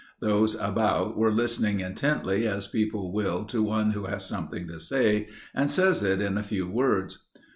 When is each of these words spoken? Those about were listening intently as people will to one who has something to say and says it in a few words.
Those 0.19 0.55
about 0.55 1.15
were 1.15 1.31
listening 1.31 1.79
intently 1.79 2.47
as 2.47 2.65
people 2.65 3.13
will 3.13 3.45
to 3.45 3.61
one 3.61 3.91
who 3.91 4.05
has 4.05 4.25
something 4.25 4.67
to 4.67 4.79
say 4.79 5.29
and 5.53 5.69
says 5.69 6.01
it 6.01 6.23
in 6.23 6.39
a 6.39 6.43
few 6.43 6.67
words. 6.67 7.19